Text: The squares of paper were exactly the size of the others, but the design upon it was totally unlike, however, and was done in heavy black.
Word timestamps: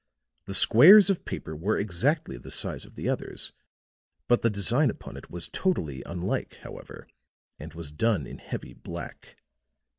The 0.45 0.55
squares 0.55 1.11
of 1.11 1.25
paper 1.25 1.55
were 1.55 1.77
exactly 1.77 2.35
the 2.39 2.49
size 2.49 2.85
of 2.87 2.95
the 2.95 3.07
others, 3.07 3.51
but 4.27 4.41
the 4.41 4.49
design 4.49 4.89
upon 4.89 5.15
it 5.15 5.29
was 5.29 5.47
totally 5.47 6.01
unlike, 6.07 6.55
however, 6.63 7.07
and 7.59 7.71
was 7.75 7.91
done 7.91 8.25
in 8.25 8.39
heavy 8.39 8.73
black. 8.73 9.37